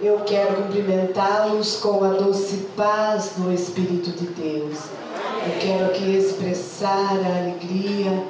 eu 0.00 0.20
quero 0.20 0.62
cumprimentá-los 0.62 1.76
com 1.76 2.04
a 2.04 2.08
doce 2.08 2.68
paz 2.76 3.32
do 3.36 3.52
Espírito 3.52 4.10
de 4.10 4.26
Deus. 4.26 4.78
Eu 5.46 5.58
quero 5.58 5.86
aqui 5.86 6.16
expressar 6.16 7.12
a 7.12 7.38
alegria, 7.38 8.22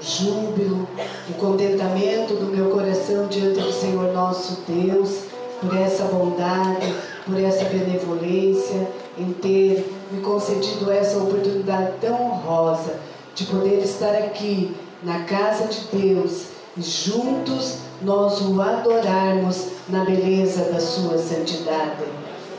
o 0.00 0.04
júbilo, 0.04 0.88
o 1.30 1.34
contentamento 1.34 2.34
do 2.34 2.46
meu 2.46 2.70
coração 2.70 3.28
diante 3.28 3.60
do 3.60 3.72
Senhor 3.72 4.12
nosso 4.12 4.62
Deus, 4.66 5.26
por 5.60 5.76
essa 5.76 6.04
bondade, 6.04 6.92
por 7.24 7.38
essa 7.40 7.64
benevolência, 7.66 8.88
em 9.16 9.32
ter 9.32 9.94
me 10.10 10.20
concedido 10.22 10.90
essa 10.90 11.18
oportunidade 11.18 11.92
tão 12.00 12.20
honrosa 12.20 12.96
de 13.34 13.44
poder 13.44 13.78
estar 13.78 14.14
aqui 14.16 14.74
na 15.04 15.20
casa 15.20 15.68
de 15.68 15.80
Deus 15.96 16.46
e 16.76 16.82
juntos 16.82 17.78
nós 18.02 18.40
o 18.40 18.60
adorarmos 18.60 19.68
na 19.88 20.04
beleza 20.04 20.72
da 20.72 20.80
sua 20.80 21.18
santidade. 21.18 22.04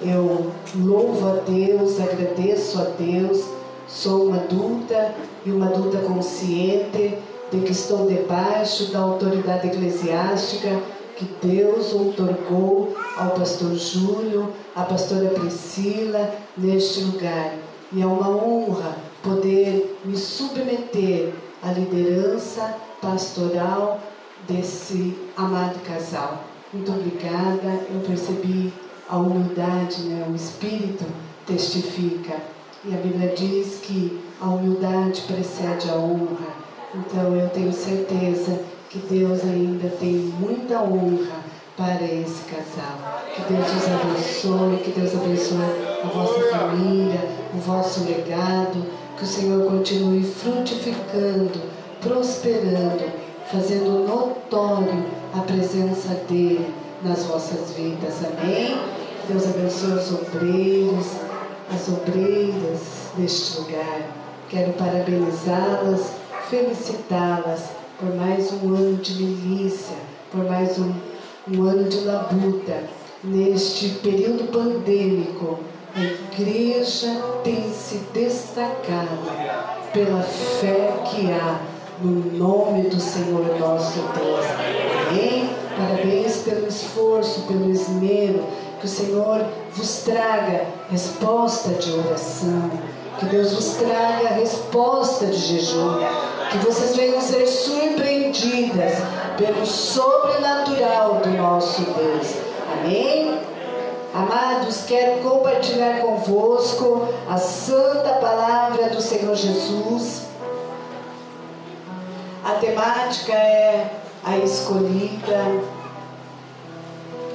Eu 0.01 0.51
louvo 0.75 1.27
a 1.27 1.35
Deus, 1.49 1.99
agradeço 1.99 2.81
a 2.81 2.85
Deus, 2.85 3.45
sou 3.87 4.27
uma 4.27 4.37
adulta 4.37 5.13
e 5.45 5.51
uma 5.51 5.67
adulta 5.67 5.99
consciente 5.99 7.17
de 7.51 7.59
que 7.59 7.71
estou 7.71 8.07
debaixo 8.07 8.91
da 8.91 8.99
autoridade 8.99 9.67
eclesiástica 9.67 10.70
que 11.15 11.25
Deus 11.45 11.93
outorgou 11.93 12.95
ao 13.17 13.31
pastor 13.31 13.75
Júlio, 13.75 14.49
à 14.75 14.84
pastora 14.84 15.29
Priscila, 15.29 16.34
neste 16.57 17.01
lugar. 17.01 17.53
E 17.91 18.01
é 18.01 18.05
uma 18.05 18.29
honra 18.29 18.95
poder 19.21 19.99
me 20.03 20.17
submeter 20.17 21.31
à 21.62 21.71
liderança 21.71 22.75
pastoral 22.99 23.99
desse 24.47 25.15
amado 25.35 25.79
casal. 25.85 26.43
Muito 26.71 26.91
obrigada. 26.91 27.85
Eu 27.93 28.01
percebi 28.05 28.73
a 29.09 29.18
humildade, 29.18 30.04
né? 30.04 30.26
o 30.29 30.35
Espírito 30.35 31.05
testifica. 31.45 32.35
E 32.85 32.93
a 32.93 32.98
Bíblia 32.98 33.34
diz 33.35 33.79
que 33.81 34.21
a 34.41 34.48
humildade 34.48 35.21
precede 35.21 35.90
a 35.90 35.95
honra. 35.95 36.63
Então 36.93 37.35
eu 37.35 37.49
tenho 37.49 37.71
certeza 37.71 38.59
que 38.90 38.99
Deus 38.99 39.43
ainda 39.43 39.90
tem 39.90 40.13
muita 40.40 40.81
honra 40.81 41.43
para 41.75 42.03
esse 42.03 42.43
casal. 42.43 43.23
Que 43.35 43.53
Deus 43.53 43.68
os 43.68 43.87
abençoe, 43.87 44.77
que 44.84 44.91
Deus 44.91 45.15
abençoe 45.15 46.03
a 46.03 46.07
vossa 46.07 46.41
família, 46.49 47.20
o 47.53 47.57
vosso 47.57 48.03
legado, 48.03 48.85
que 49.18 49.23
o 49.23 49.27
Senhor 49.27 49.65
continue 49.70 50.23
frutificando, 50.23 51.62
prosperando, 52.01 53.23
fazendo 53.54 54.07
notório 54.07 55.05
a 55.32 55.41
presença 55.41 56.15
dele 56.27 56.73
nas 57.04 57.23
vossas 57.26 57.71
vidas. 57.76 58.15
Amém? 58.26 58.76
Deus 59.27 59.43
abençoe 59.46 59.91
os 59.91 60.12
obreiros, 60.12 61.07
as 61.71 61.87
obreiras 61.87 62.79
deste 63.15 63.59
lugar. 63.59 64.01
Quero 64.50 64.74
parabenizá-las, 64.74 66.13
felicitá-las 66.50 67.69
por 68.00 68.16
mais 68.16 68.51
um 68.51 68.74
ano 68.74 68.97
de 68.97 69.24
milícia, 69.24 69.97
por 70.31 70.44
mais 70.46 70.79
um, 70.79 70.91
um 71.47 71.63
ano 71.63 71.88
de 71.88 72.00
labuta. 72.00 72.84
Neste 73.24 73.90
período 74.00 74.51
pandêmico, 74.51 75.59
a 75.96 76.01
igreja 76.01 77.22
tem 77.44 77.72
se 77.72 78.00
destacado 78.13 79.31
pela 79.94 80.24
fé 80.24 80.91
que 81.06 81.31
há 81.31 81.72
no 82.03 82.38
nome 82.38 82.90
do 82.90 83.00
Senhor 83.00 83.57
nosso 83.59 84.00
Deus. 84.00 84.46
Amém? 85.09 85.50
Parabéns 85.78 86.38
pelo 86.38 86.68
esforço, 86.68 87.41
pelo 87.44 87.72
esmero. 87.72 88.44
Que 88.79 88.85
o 88.85 88.90
Senhor 88.90 89.46
vos 89.72 90.03
traga 90.03 90.66
resposta 90.90 91.69
de 91.69 91.94
oração. 91.94 92.72
Que 93.18 93.25
Deus 93.28 93.53
vos 93.53 93.75
traga 93.75 94.30
resposta 94.36 95.28
de 95.28 95.38
jejum. 95.38 96.00
Que 96.52 96.58
vocês 96.58 96.96
venham 96.96 97.22
ser 97.22 97.47
surpreendidas 97.47 98.97
pelo 99.38 99.66
sobrenatural 99.66 101.22
do 101.24 101.30
nosso 101.30 101.81
Deus. 101.81 102.35
Amém? 102.74 103.40
Amados, 104.14 104.84
quero 104.85 105.22
compartilhar 105.22 106.02
convosco 106.02 107.08
a 107.28 107.38
santa 107.38 108.14
palavra 108.16 108.90
do 108.90 109.02
Senhor 109.02 109.35
Jesus. 109.35 110.33
Temática 112.63 113.34
é 113.34 113.91
a 114.24 114.38
escolhida. 114.38 115.38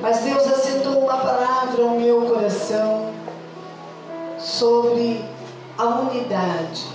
Mas 0.00 0.21
Deus 0.21 0.43
assentou 0.47 1.00
uma 1.05 1.19
palavra 1.19 1.83
ao 1.83 1.91
meu 1.91 2.22
coração 2.22 3.12
sobre 4.38 5.22
a 5.77 5.84
unidade. 5.84 6.87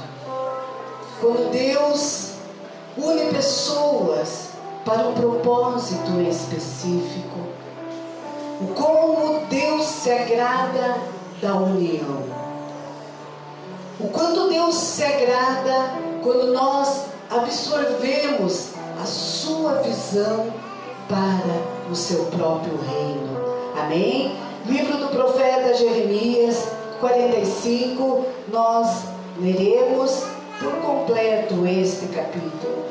Quando 1.22 1.52
Deus 1.52 2.32
une 2.98 3.32
pessoas 3.32 4.50
para 4.84 5.10
um 5.10 5.14
propósito 5.14 6.20
específico, 6.22 7.38
como 8.74 9.46
Deus 9.46 9.86
se 9.86 10.12
agrada 10.12 10.98
da 11.40 11.54
união. 11.54 12.24
O 14.00 14.08
quanto 14.08 14.50
Deus 14.50 14.74
se 14.74 15.04
agrada 15.04 16.02
quando 16.24 16.52
nós 16.52 17.13
absorvemos 17.36 18.74
a 19.02 19.06
sua 19.06 19.82
visão 19.82 20.54
para 21.10 21.92
o 21.92 21.96
seu 21.96 22.26
próprio 22.26 22.78
reino. 22.78 23.40
Amém? 23.80 24.38
Livro 24.68 24.98
do 24.98 25.08
profeta 25.08 25.74
Jeremias 25.74 26.68
45, 27.00 28.26
nós 28.50 29.04
leremos 29.40 30.24
por 30.60 30.74
completo 30.76 31.66
este 31.66 32.06
capítulo. 32.08 32.86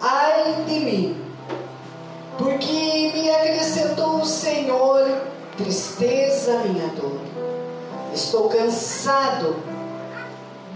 Ai 0.00 0.64
de 0.66 0.80
mim, 0.80 1.24
porque 2.38 3.12
me 3.14 3.30
acrescentou 3.30 4.20
o 4.20 4.26
Senhor 4.26 5.22
tristeza 5.56 6.58
minha 6.58 6.88
dor. 6.88 7.18
Estou 8.14 8.48
cansado 8.48 9.56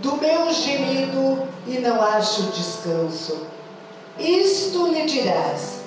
do 0.02 0.16
meu 0.16 0.52
gemido 0.52 1.46
e 1.66 1.78
não 1.78 2.02
acho 2.02 2.42
descanso. 2.52 3.46
Isto 4.18 4.88
lhe 4.88 5.04
dirás, 5.06 5.80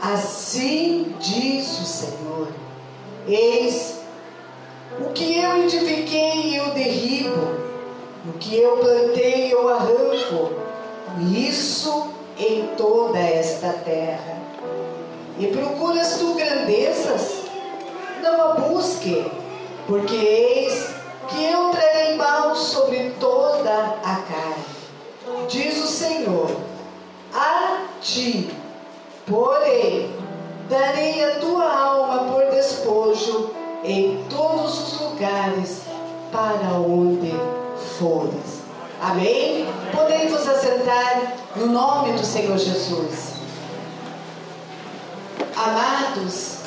assim 0.00 1.14
diz 1.18 1.78
o 1.80 1.84
Senhor: 1.84 2.48
Eis 3.26 3.94
o 5.00 5.12
que 5.12 5.38
eu 5.38 5.64
edifiquei 5.64 6.58
eu 6.58 6.70
derribo, 6.70 7.54
o 8.28 8.32
que 8.38 8.56
eu 8.56 8.76
plantei 8.76 9.52
eu 9.52 9.68
arranco, 9.68 10.52
isso 11.20 12.13
em 12.38 12.68
toda 12.76 13.18
esta 13.18 13.72
terra. 13.84 14.38
E 15.38 15.46
procuras 15.48 16.18
tu 16.18 16.34
grandezas? 16.34 17.44
Não 18.22 18.40
a 18.40 18.54
busque, 18.54 19.30
porque 19.86 20.14
eis 20.14 20.88
que 21.28 21.44
eu 21.44 21.70
trarei 21.70 22.16
mal 22.16 22.54
sobre 22.54 23.10
toda 23.20 23.96
a 24.02 24.16
carne. 24.16 25.48
Diz 25.48 25.82
o 25.82 25.86
Senhor, 25.86 26.50
a 27.32 27.86
ti, 28.00 28.50
porém, 29.26 30.14
darei 30.68 31.24
a 31.24 31.38
tua 31.40 31.72
alma 31.72 32.32
por 32.32 32.50
despojo 32.50 33.50
em 33.82 34.24
todos 34.30 34.92
os 34.92 35.00
lugares 35.00 35.82
para 36.32 36.78
onde 36.78 37.32
fores. 37.98 38.53
Amém? 39.04 39.66
Podem 39.92 40.28
vos 40.28 40.48
assentar 40.48 41.34
no 41.56 41.66
nome 41.66 42.14
do 42.14 42.24
Senhor 42.24 42.56
Jesus. 42.56 43.34
Amados, 45.54 46.60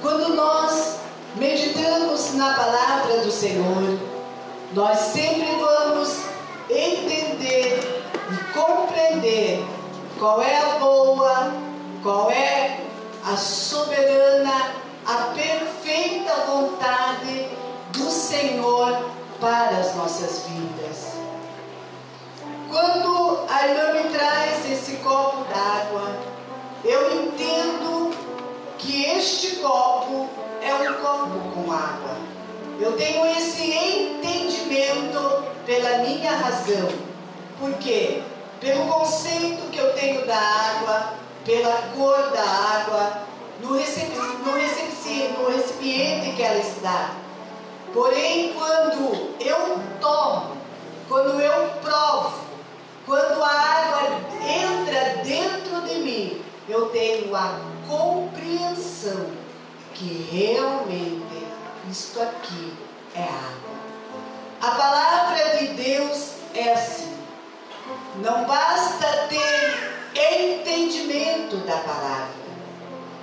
quando 0.00 0.36
nós 0.36 0.98
meditamos 1.34 2.34
na 2.34 2.54
palavra 2.54 3.18
do 3.22 3.32
Senhor, 3.32 3.98
nós 4.72 4.98
sempre 5.00 5.48
vamos 5.58 6.16
entender 6.70 8.04
e 8.30 8.52
compreender 8.56 9.64
qual 10.16 10.40
é 10.40 10.58
a 10.58 10.78
boa, 10.78 11.52
qual 12.04 12.30
é 12.30 12.84
a 13.26 13.36
soberana, 13.36 14.74
a 15.04 15.34
perfeita 15.34 16.34
vontade 16.46 17.48
do 17.92 18.08
Senhor 18.08 19.10
para 19.40 19.76
as 19.76 19.96
nossas 19.96 20.44
vidas. 20.46 20.79
Quando 22.70 23.46
a 23.48 23.66
irmã 23.66 23.92
me 23.94 24.10
traz 24.10 24.70
esse 24.70 24.98
copo 24.98 25.44
d'água, 25.52 26.14
eu 26.84 27.24
entendo 27.24 28.14
que 28.78 29.06
este 29.06 29.56
copo 29.56 30.28
é 30.62 30.72
um 30.72 30.94
copo 30.94 31.50
com 31.52 31.72
água. 31.72 32.16
Eu 32.78 32.92
tenho 32.96 33.26
esse 33.26 33.72
entendimento 33.72 35.44
pela 35.66 35.98
minha 35.98 36.30
razão. 36.30 36.88
Por 37.58 37.72
quê? 37.74 38.22
Pelo 38.60 38.86
conceito 38.86 39.68
que 39.72 39.78
eu 39.78 39.92
tenho 39.94 40.24
da 40.24 40.38
água, 40.38 41.14
pela 41.44 41.76
cor 41.96 42.30
da 42.30 42.44
água, 42.44 43.22
no, 43.60 43.76
recipi 43.76 44.16
no, 44.16 44.38
no 44.38 45.50
recipiente 45.50 46.36
que 46.36 46.42
ela 46.42 46.60
está. 46.60 47.16
Porém, 47.92 48.52
quando 48.52 49.34
eu 49.40 49.80
tomo, 50.00 50.56
quando 51.08 51.40
eu 51.40 51.68
provo, 51.82 52.49
quando 53.06 53.42
a 53.42 53.48
água 53.48 54.20
entra 54.42 55.22
dentro 55.24 55.80
de 55.82 55.94
mim, 56.00 56.44
eu 56.68 56.90
tenho 56.90 57.34
a 57.34 57.60
compreensão 57.88 59.26
que 59.94 60.28
realmente 60.30 61.46
isto 61.90 62.20
aqui 62.22 62.72
é 63.14 63.22
água. 63.22 63.70
A 64.60 64.70
palavra 64.72 65.56
de 65.58 65.68
Deus 65.68 66.34
é 66.54 66.72
assim. 66.72 67.16
Não 68.22 68.44
basta 68.44 69.06
ter 69.28 69.90
entendimento 70.14 71.56
da 71.66 71.76
palavra. 71.78 72.40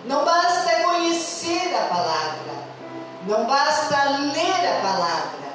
Não 0.05 0.25
basta 0.25 0.83
conhecer 0.83 1.75
a 1.75 1.93
palavra. 1.93 2.67
Não 3.27 3.45
basta 3.45 4.09
ler 4.33 4.77
a 4.77 4.81
palavra. 4.81 5.47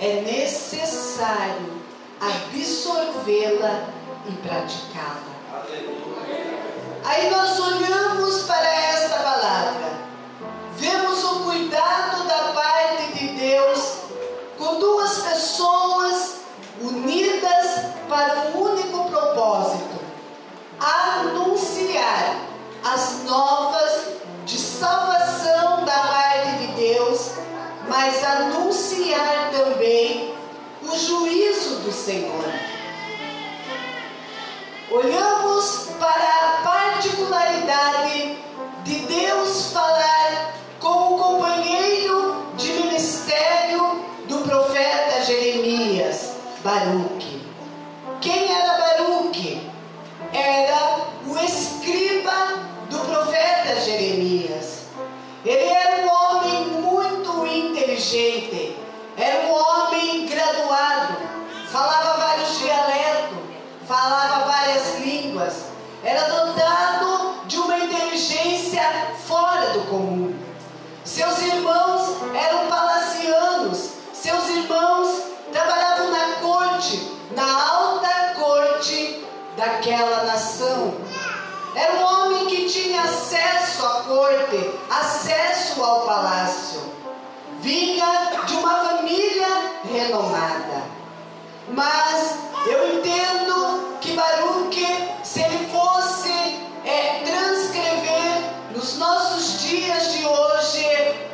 É 0.00 0.22
necessário 0.22 1.75
absorvê-la 2.20 3.88
e 4.28 4.32
praticá-la. 4.32 5.36
Aí 7.04 7.30
nós 7.30 7.58
olhamos 7.60 8.42
para 8.42 8.68
juízo 32.06 32.45
ao 85.86 86.00
palácio. 86.00 86.80
Vinha 87.60 88.30
de 88.44 88.54
uma 88.54 88.74
família 88.84 89.46
renomada. 89.84 90.82
Mas 91.68 92.34
eu 92.66 92.98
entendo 92.98 93.98
que 94.00 94.12
Baruque, 94.12 94.86
se 95.22 95.42
ele 95.42 95.68
fosse 95.68 96.32
é, 96.84 97.22
transcrever 97.24 98.74
nos 98.74 98.98
nossos 98.98 99.62
dias 99.62 100.12
de 100.12 100.26
hoje 100.26 100.86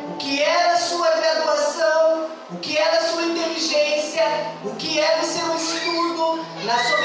o 0.09 0.17
que 0.17 0.43
era 0.43 0.77
sua 0.77 1.11
graduação, 1.11 2.27
o 2.51 2.57
que 2.59 2.77
era 2.77 3.03
sua 3.09 3.23
inteligência, 3.23 4.25
o 4.65 4.75
que 4.77 4.99
era 4.99 5.23
o 5.23 5.27
seu 5.27 5.55
estudo, 5.57 6.45
na 6.65 6.79
soberana 6.79 7.02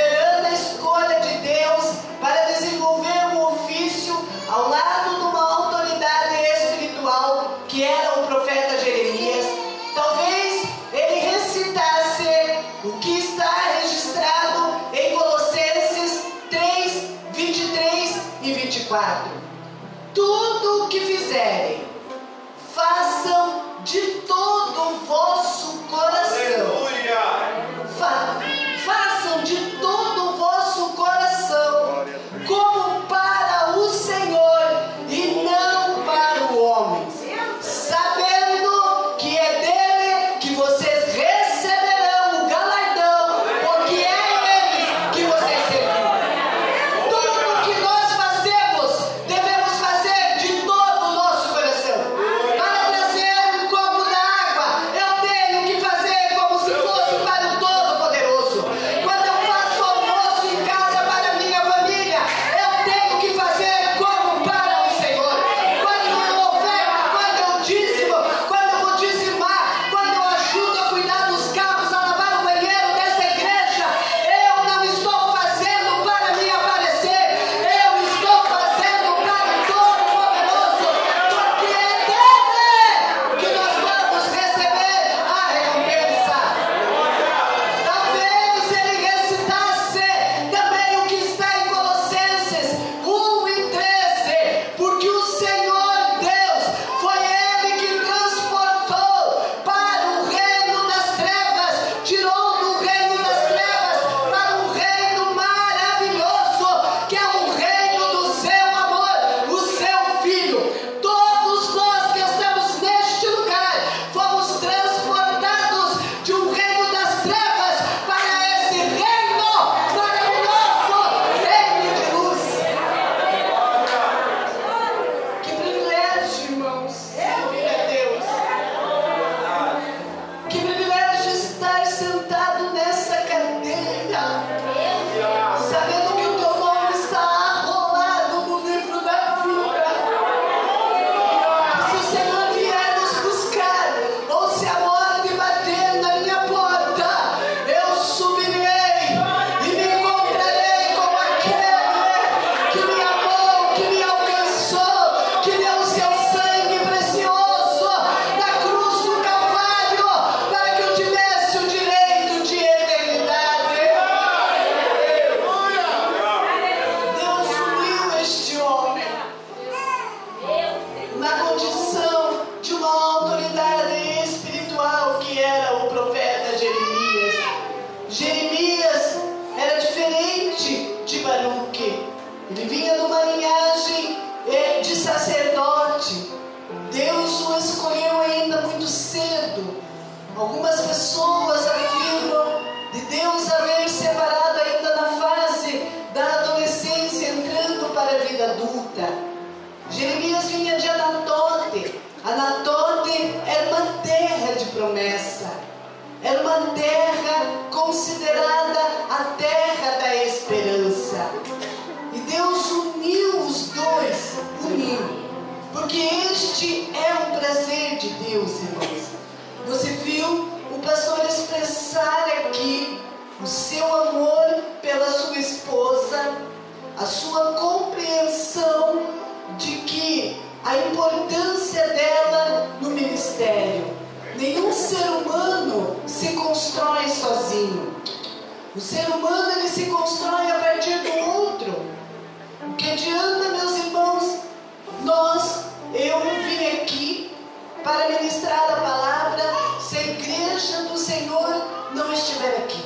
para 247.88 248.10
ministrar 248.10 248.70
a 248.70 248.82
palavra 248.82 249.44
se 249.80 249.98
a 249.98 250.02
igreja 250.02 250.82
do 250.90 250.98
Senhor 250.98 251.94
não 251.96 252.12
estiver 252.12 252.58
aqui? 252.58 252.84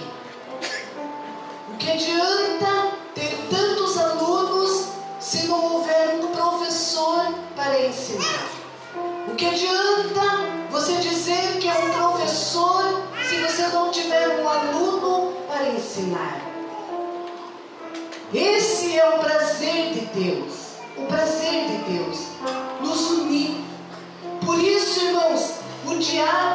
O 1.74 1.78
que 1.78 1.90
adianta 1.90 2.92
ter 3.16 3.36
tantos 3.50 3.98
alunos 3.98 4.90
se 5.20 5.48
não 5.48 5.74
houver 5.74 6.20
um 6.22 6.28
professor 6.28 7.34
para 7.56 7.84
ensinar? 7.84 8.46
O 9.28 9.34
que 9.36 9.48
adianta 9.48 10.22
você 10.70 10.94
dizer 10.98 11.58
que 11.60 11.68
é 11.68 11.74
um 11.74 11.90
professor 11.90 13.02
se 13.28 13.42
você 13.42 13.68
não 13.70 13.90
tiver 13.90 14.40
um 14.40 14.48
aluno 14.48 15.34
para 15.48 15.68
ensinar? 15.70 16.42
Esse 18.32 19.00
é 19.00 19.10
o 19.10 19.18
prazer 19.18 19.94
de 19.94 20.02
Deus 20.14 20.51
Yeah. 26.12 26.51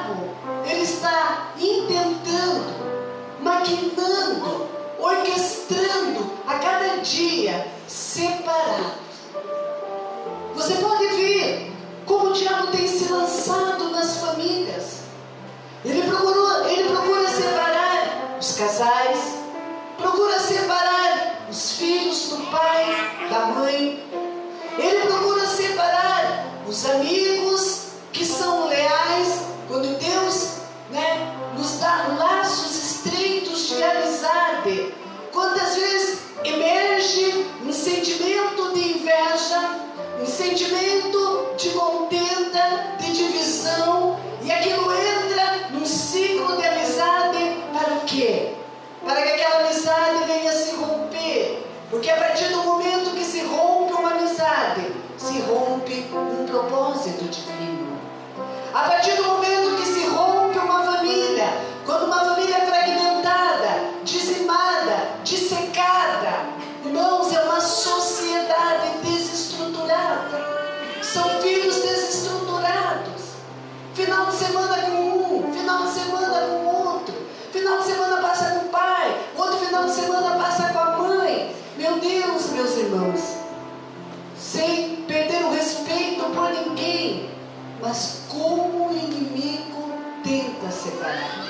como 88.28 88.88
o 88.88 88.92
inimigo 88.92 89.92
tenta 90.23 90.71
separar. 90.71 91.47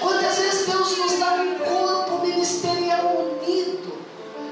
Quantas 0.00 0.38
vezes 0.38 0.66
Deus 0.66 0.98
nos 0.98 1.18
dá 1.18 1.32
um 1.34 1.58
corpo 1.58 2.26
ministerial 2.26 3.06
unido, 3.06 3.98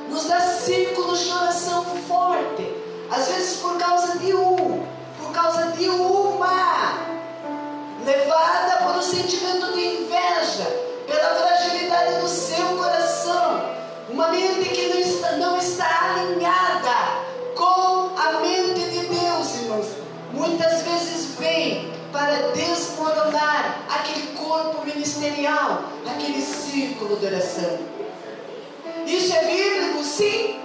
nos 0.08 0.24
dá 0.26 0.40
círculos 0.40 1.20
de 1.20 1.30
oração 1.30 1.84
forte, 2.08 2.74
às 3.10 3.28
vezes 3.28 3.58
por 3.58 3.76
causa 3.78 4.18
de 4.18 4.34
um, 4.34 4.84
por 5.18 5.32
causa 5.32 5.72
de 5.72 5.88
uma, 5.88 6.98
levada 8.04 8.84
por 8.84 8.96
um 8.96 9.02
sentimento 9.02 9.71
círculo 27.02 27.16
de 27.18 27.26
oração. 27.26 27.78
Isso 29.06 29.32
é 29.34 29.44
bíblico? 29.44 30.04
Sim. 30.04 30.61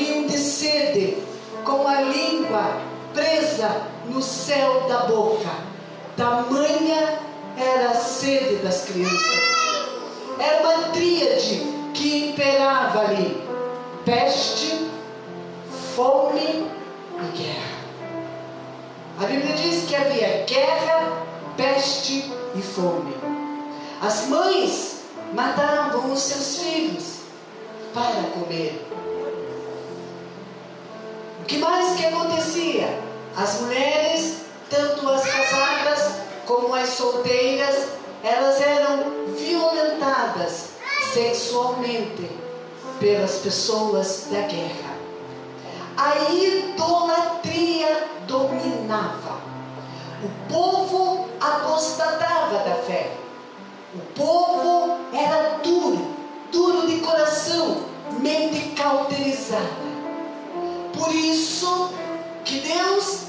morriam 0.00 0.26
de 0.26 0.38
sede, 0.38 1.18
com 1.64 1.86
a 1.86 2.00
língua 2.00 2.80
presa 3.12 3.82
no 4.08 4.22
céu 4.22 4.86
da 4.88 5.00
boca. 5.00 5.50
Tamanha 6.16 7.18
era 7.56 7.90
a 7.90 7.94
sede 7.94 8.56
das 8.56 8.84
crianças. 8.84 9.40
Era 10.38 10.62
uma 10.62 10.88
tríade 10.88 11.62
que 11.92 12.30
imperava 12.30 13.00
ali: 13.00 13.42
peste, 14.04 14.88
fome 15.94 16.66
e 17.18 17.36
guerra. 17.36 17.80
A 19.20 19.26
Bíblia 19.26 19.54
diz 19.54 19.84
que 19.84 19.94
havia 19.94 20.44
guerra, 20.46 21.26
peste 21.56 22.32
e 22.54 22.62
fome. 22.62 23.14
As 24.00 24.28
mães 24.28 25.02
matavam 25.34 26.10
os 26.10 26.20
seus 26.20 26.58
filhos 26.58 27.20
para 27.92 28.30
comer. 28.30 28.86
O 31.40 31.44
que 31.44 31.58
mais 31.58 31.96
que 31.96 32.06
acontecia? 32.06 33.00
As 33.34 33.60
mulheres, 33.62 34.42
tanto 34.68 35.08
as 35.08 35.24
casadas 35.24 36.12
como 36.46 36.74
as 36.74 36.90
solteiras, 36.90 37.88
elas 38.22 38.60
eram 38.60 39.34
violentadas 39.36 40.70
sexualmente 41.14 42.30
pelas 43.00 43.36
pessoas 43.38 44.26
da 44.30 44.42
guerra. 44.42 44.94
A 45.96 46.30
idolatria 46.30 48.06
dominava. 48.26 49.40
O 50.22 50.52
povo 50.52 51.28
apostatava 51.40 52.58
da 52.58 52.74
fé. 52.86 53.16
O 53.94 53.98
povo 54.14 54.98
era 55.14 55.58
duro, 55.62 56.14
duro 56.52 56.86
de 56.86 57.00
coração, 57.00 57.78
mente 58.20 58.74
cauterizada. 58.76 59.89
Por 60.92 61.14
isso 61.14 61.90
que 62.44 62.60
Deus 62.60 63.20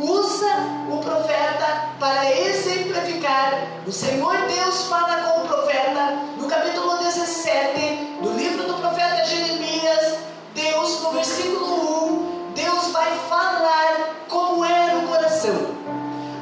usa 0.00 0.52
o 0.90 0.98
profeta 0.98 1.90
para 1.98 2.30
exemplificar. 2.30 3.66
O 3.86 3.92
Senhor 3.92 4.36
Deus 4.46 4.84
fala 4.86 5.16
com 5.22 5.40
o 5.42 5.48
profeta 5.48 6.18
no 6.38 6.48
capítulo 6.48 6.96
17 6.98 8.18
do 8.22 8.32
livro 8.32 8.66
do 8.66 8.74
profeta 8.74 9.24
Jeremias. 9.24 10.18
Deus, 10.54 11.02
no 11.02 11.12
versículo 11.12 12.50
1, 12.50 12.52
Deus 12.54 12.88
vai 12.88 13.10
falar 13.28 14.14
como 14.28 14.64
é 14.64 14.70
era 14.70 14.98
o 14.98 15.08
coração. 15.08 15.54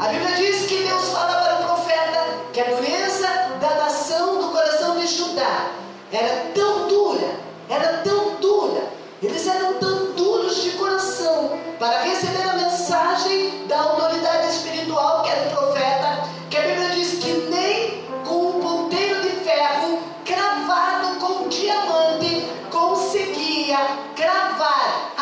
A 0.01 0.09
Bíblia 0.09 0.37
diz 0.37 0.67
que 0.67 0.79
Deus 0.79 1.09
fala 1.09 1.43
para 1.43 1.61
o 1.61 1.65
profeta 1.65 2.25
que 2.53 2.61
a 2.61 2.65
dureza 2.65 3.29
da 3.61 3.75
nação 3.75 4.41
do 4.41 4.49
coração 4.51 4.99
de 4.99 5.07
Judá 5.07 5.71
era 6.13 6.53
tão 6.55 6.68
어. 24.89 25.18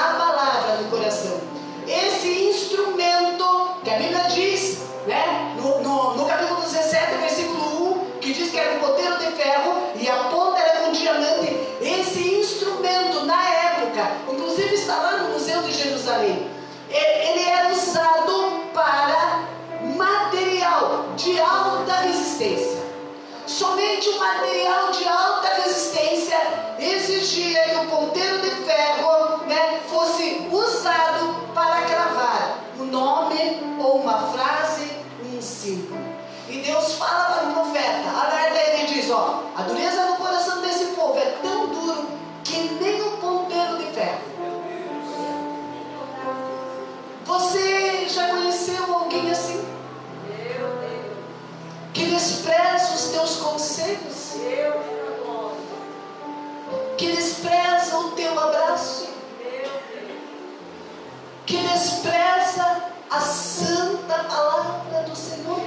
despreza 61.77 62.85
a 63.11 63.21
santa 63.21 64.25
palavra 64.25 65.03
do 65.03 65.15
Senhor, 65.15 65.61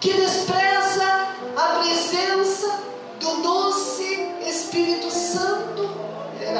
que 0.00 0.12
despreza 0.12 1.28
a 1.56 1.78
presença 1.78 2.80
do 3.20 3.42
doce 3.42 4.34
Espírito 4.44 5.08
Santo. 5.08 5.88
É 6.40 6.52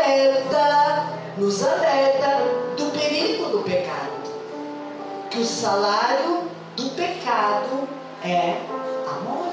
alerta, 0.00 1.06
nos 1.36 1.62
alerta 1.62 2.38
do 2.76 2.90
perigo 2.90 3.50
do 3.50 3.62
pecado. 3.62 4.20
Que 5.30 5.38
o 5.38 5.44
salário 5.44 6.48
do 6.76 6.90
pecado 6.90 7.88
é 8.24 8.60
a 9.06 9.20
morte. 9.20 9.50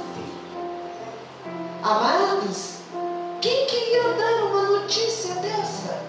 Amados, 1.83 2.77
quem 3.41 3.65
queria 3.65 4.03
dar 4.13 4.45
uma 4.45 4.63
notícia 4.63 5.35
dessa? 5.35 6.01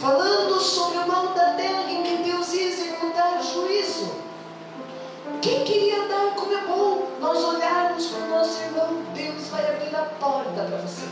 Falando 0.00 0.60
sobre 0.60 0.98
o 0.98 1.08
mal 1.08 1.28
da 1.28 1.54
terra 1.54 1.90
em 1.90 2.02
que 2.02 2.16
Deus 2.24 2.52
ia 2.52 2.68
executar 2.68 3.42
juízo. 3.42 4.12
Quem 5.40 5.64
queria 5.64 6.08
dar 6.08 6.34
como 6.34 6.52
é 6.52 6.60
bom 6.66 7.08
nós 7.20 7.42
olharmos 7.44 8.06
para 8.06 8.24
o 8.24 8.28
nosso 8.28 8.60
irmão, 8.62 9.02
Deus 9.14 9.48
vai 9.48 9.66
abrir 9.68 9.94
a 9.94 10.04
porta 10.20 10.64
para 10.64 10.78
você. 10.78 11.06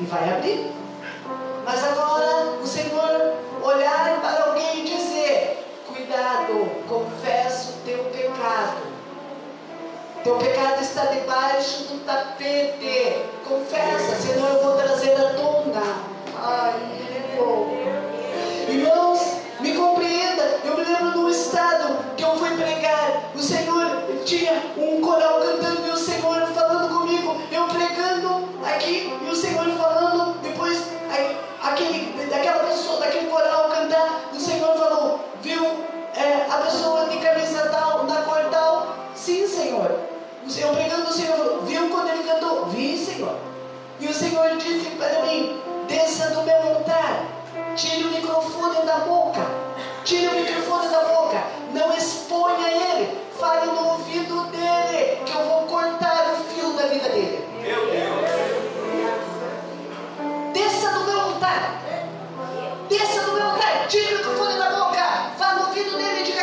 E 0.00 0.04
vai 0.04 0.30
abrir. 0.30 0.75
Mas 1.64 1.84
agora 1.84 2.58
o 2.62 2.66
Senhor 2.66 3.34
olhar 3.62 4.20
para 4.20 4.44
alguém 4.44 4.80
e 4.80 4.84
dizer: 4.84 5.66
Cuidado, 5.86 6.70
confessa 6.88 7.72
o 7.72 7.84
teu 7.84 8.04
pecado. 8.04 8.86
Teu 10.22 10.36
pecado 10.38 10.82
está 10.82 11.04
debaixo 11.06 11.84
do 11.84 12.04
tapete. 12.04 13.22
Confessa, 13.48 14.16
senão 14.16 14.48
eu 14.48 14.62
vou 14.62 14.76
trazer 14.76 15.12
a 15.14 15.34
tona. 15.34 15.82
Ai, 16.36 16.96
Irmãos, 18.68 19.20
me 19.60 19.72
compreenda. 19.74 20.60
Eu 20.64 20.76
me 20.76 20.84
lembro 20.84 21.20
um 21.20 21.28
estado 21.28 22.14
que 22.16 22.24
eu 22.24 22.36
fui 22.36 22.50
pregar. 22.56 23.30
O 23.34 23.38
Senhor 23.38 24.02
tinha 24.24 24.60
um 24.76 25.00
coral 25.00 25.40
cantando 25.40 25.86
e 25.86 25.90
o 25.90 25.96
Senhor 25.96 26.46
falando 26.48 26.98
comigo. 26.98 27.36
Eu 27.52 27.68
pregando 27.68 28.48
aqui 28.64 29.12
daquela 32.36 32.64
pessoa, 32.64 33.00
daquele 33.00 33.28
coral 33.28 33.70
cantar, 33.70 34.30
o 34.32 34.38
Senhor 34.38 34.76
falou: 34.76 35.20
Viu 35.42 35.64
é, 36.14 36.46
a 36.50 36.58
pessoa 36.58 37.06
de 37.06 37.18
camisa 37.18 37.68
tal, 37.70 38.04
na 38.04 38.22
cor 38.22 38.44
tal? 38.50 38.96
Sim, 39.14 39.46
Senhor. 39.46 39.90
Eu 40.58 40.68
pregando, 40.68 41.08
o 41.08 41.12
Senhor 41.12 41.36
falou: 41.36 41.62
Viu 41.62 41.88
quando 41.88 42.10
ele 42.10 42.24
cantou? 42.24 42.66
Vi, 42.66 42.96
Senhor. 42.96 43.36
E 44.00 44.06
o 44.06 44.14
Senhor 44.14 44.56
disse 44.56 44.90
para 44.90 45.22
mim: 45.22 45.60
Desça 45.88 46.30
do 46.30 46.42
meu 46.42 46.56
altar 46.56 47.36
Tire 47.74 48.04
o 48.04 48.10
microfone 48.10 48.86
da 48.86 48.98
boca. 49.00 49.40
Tire 50.02 50.28
o 50.28 50.32
microfone 50.32 50.88
da 50.88 51.00
boca. 51.00 51.42
Não 51.74 51.94
exponha 51.94 52.68
ele. 52.68 53.18
Fale 53.38 53.66
no 53.66 53.92
ouvido 53.92 54.44
dele. 54.50 55.22
Que 55.26 55.32
eu 55.32 55.44
vou 55.44 55.62
cortar 55.62 56.32
o 56.32 56.36
fio 56.44 56.72
da 56.72 56.86
vida 56.86 57.08
dele. 57.10 57.46
Meu 57.60 57.86
Deus. 57.86 58.56
Desça 60.54 60.90
do 60.90 61.04
meu 61.04 61.20
altar. 61.20 61.85
Desça 62.88 63.20
do 63.22 63.32
meu 63.32 63.42
altar. 63.42 63.88
Tire 63.88 64.14
o 64.14 64.18
microfone 64.18 64.58
da 64.58 64.70
boca. 64.70 65.02
Fale 65.36 65.60
no 65.60 65.66
ouvido 65.66 65.96
dele 65.96 66.20
e 66.20 66.24
diga 66.24 66.35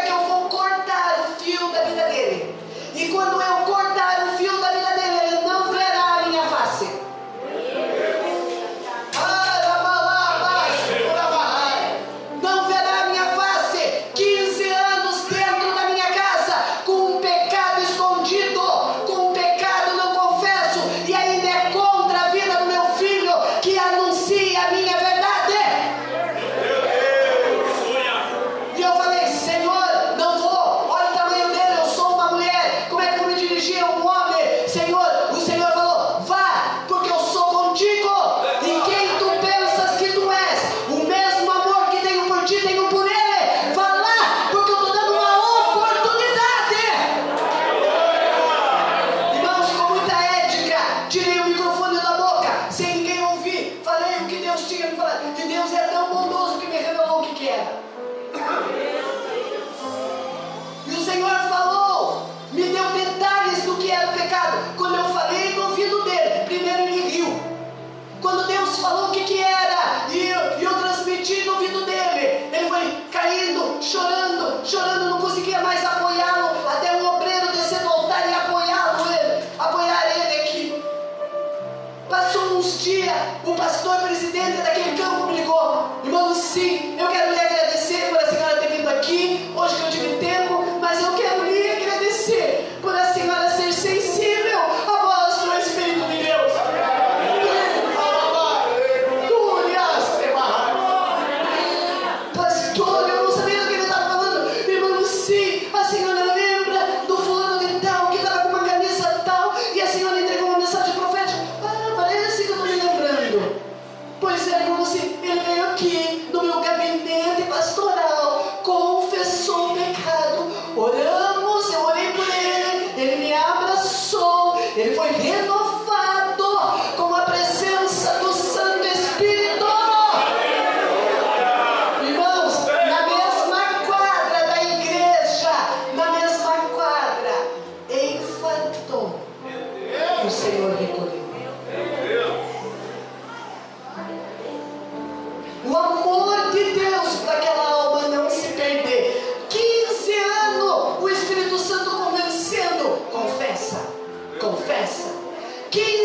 king 155.74 156.03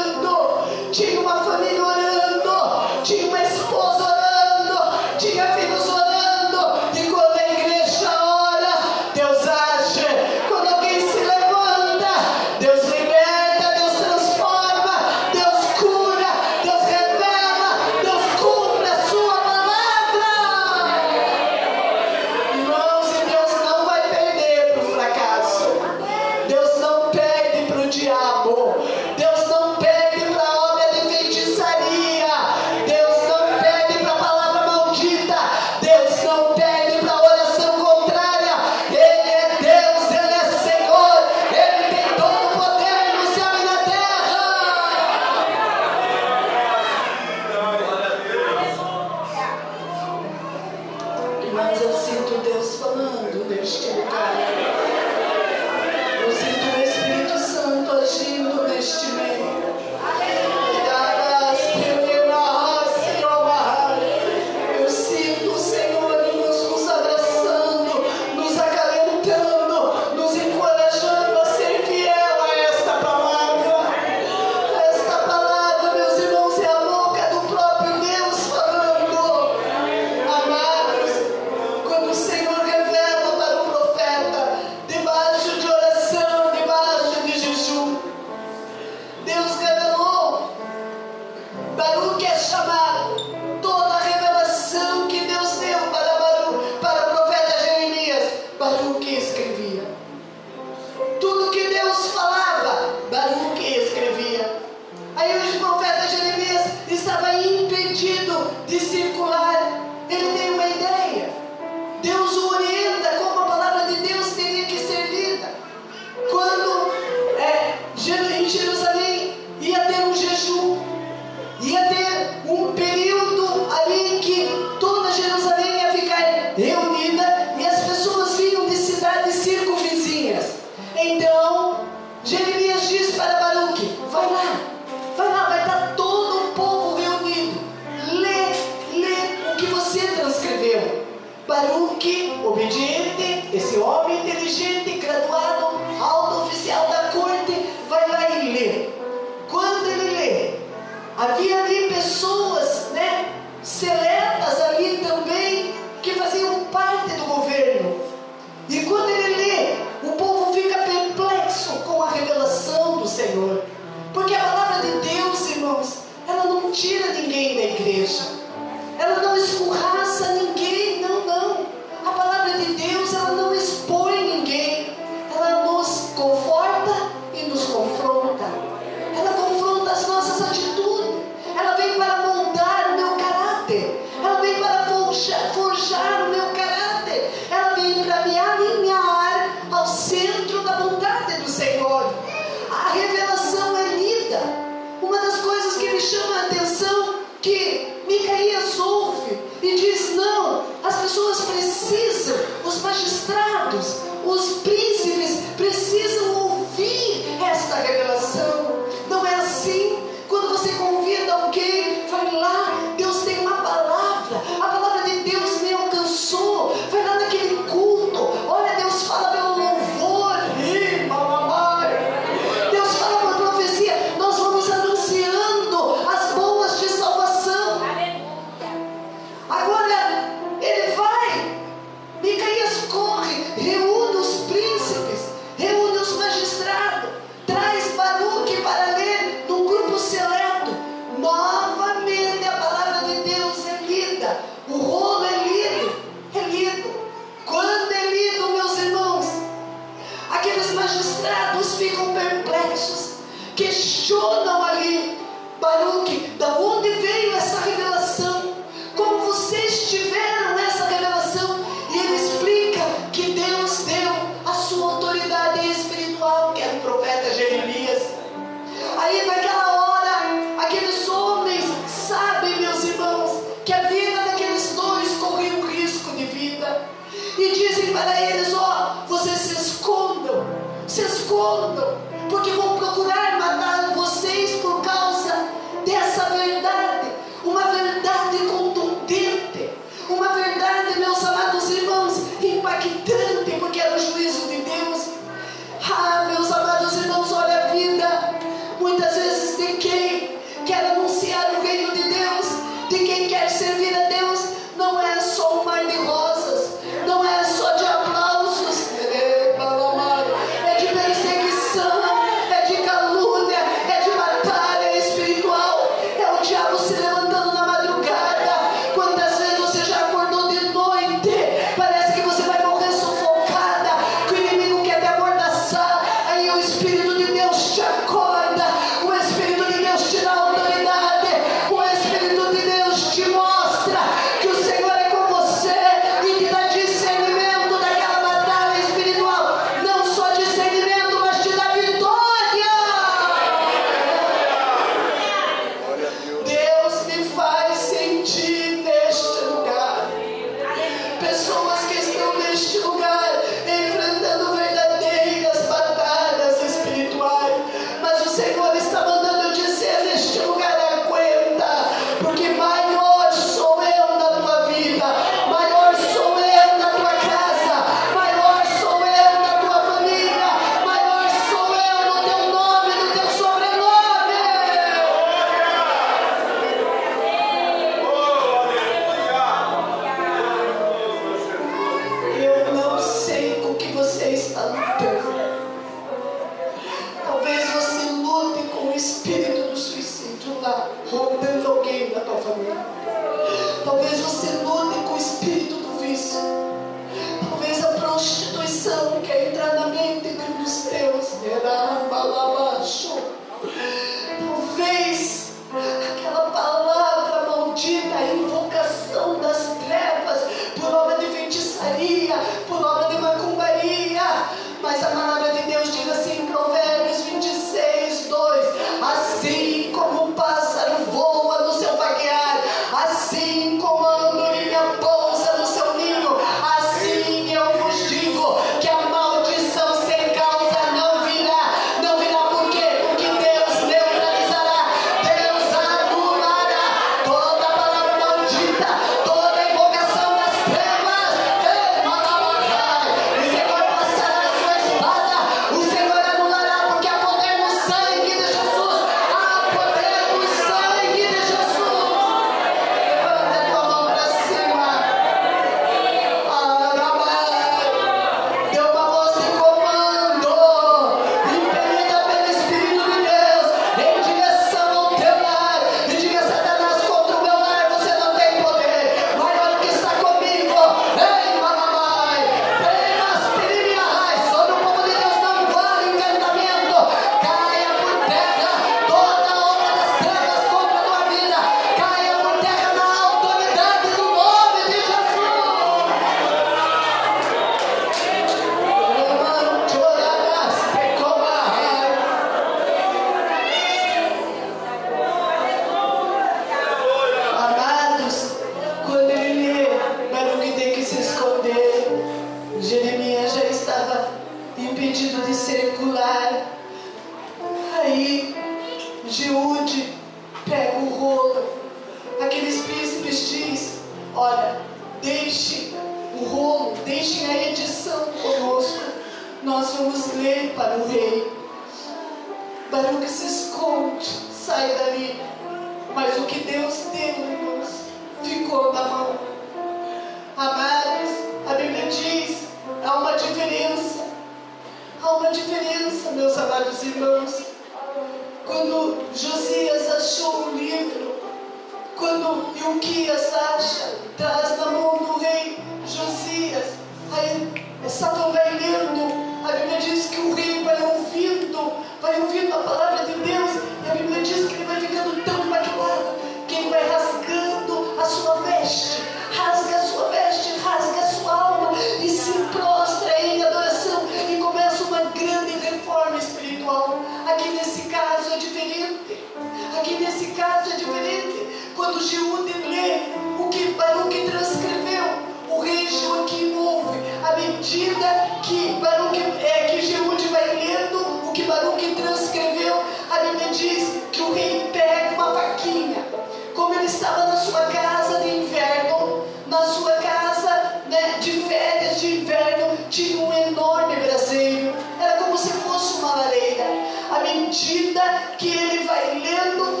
falou 599.61 600.00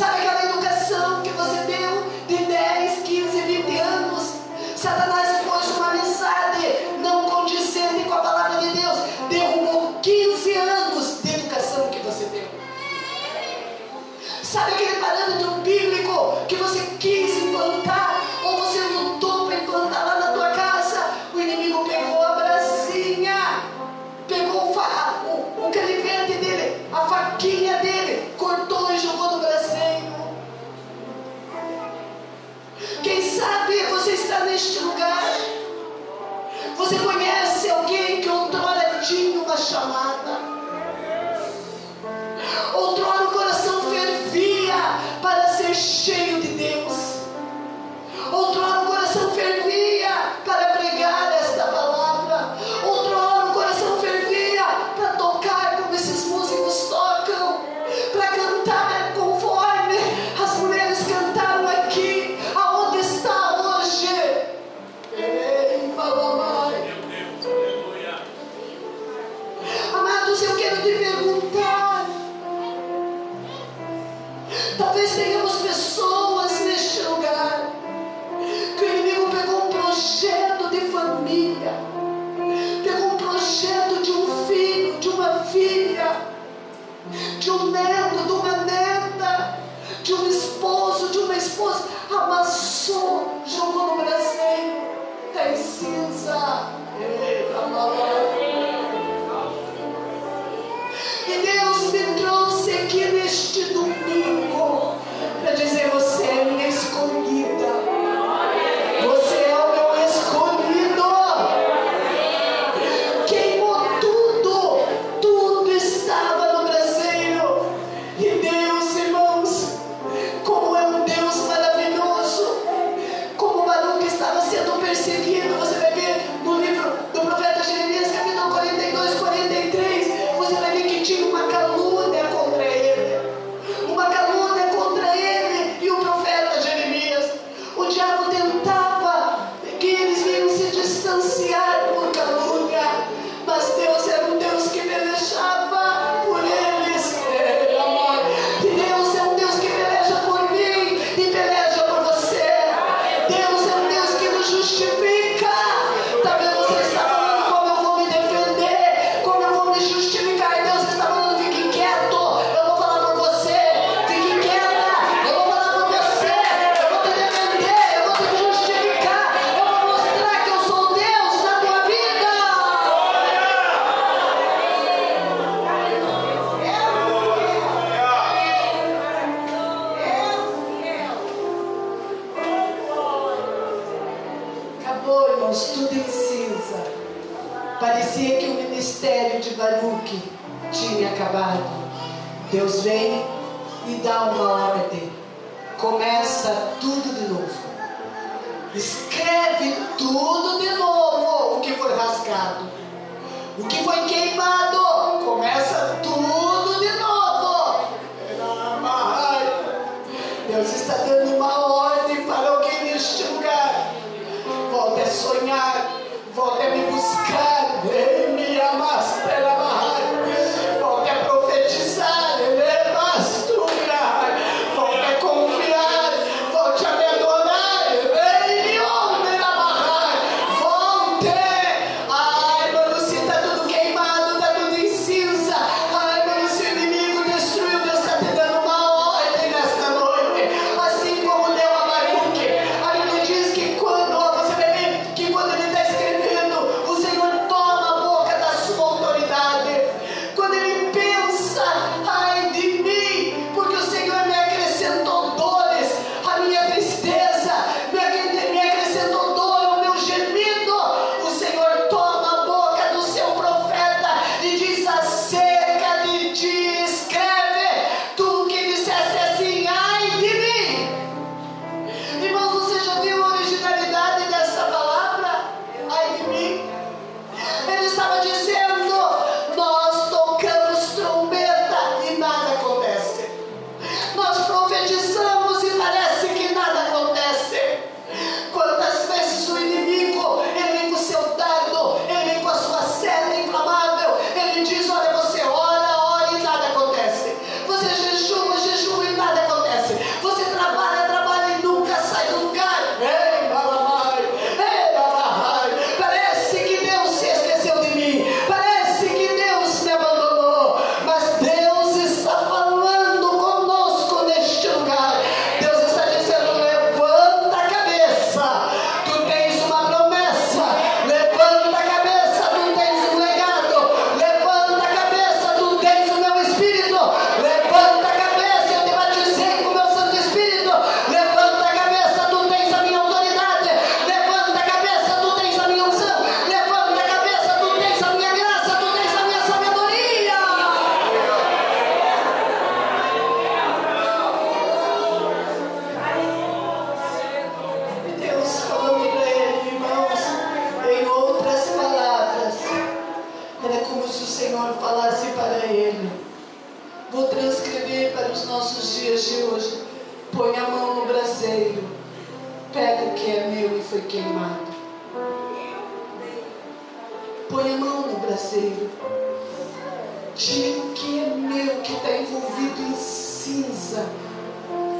Sabe 0.00 0.16
aquela 0.16 0.39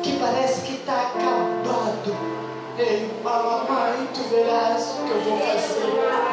que 0.03 0.13
parece 0.19 0.63
que 0.63 0.75
está 0.75 1.09
acabado. 1.09 2.17
Ei, 2.79 3.11
fala, 3.23 3.65
mãe, 3.69 4.09
tu 4.15 4.23
verás 4.31 4.97
o 4.99 5.05
que 5.05 5.11
eu 5.11 5.21
vou 5.21 5.39
fazer. 5.39 6.30